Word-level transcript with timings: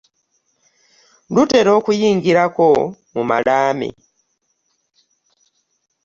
Lutera 1.33 1.71
n'okuyingirako 1.73 2.67
mu 3.13 3.21
malaame, 3.29 3.89